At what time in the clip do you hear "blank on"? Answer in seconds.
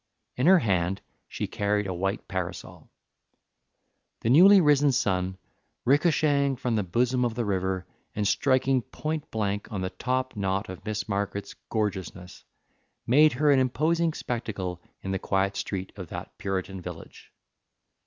9.29-9.81